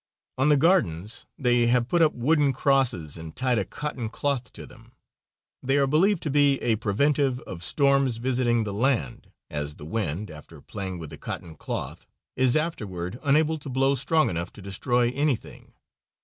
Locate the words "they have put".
1.37-2.01